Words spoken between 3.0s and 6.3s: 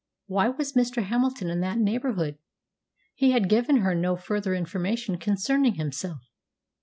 He had given her no further information concerning himself.